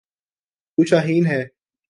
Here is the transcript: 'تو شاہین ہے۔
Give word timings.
'تو 0.77 0.81
شاہین 0.85 1.25
ہے۔ 1.25 1.41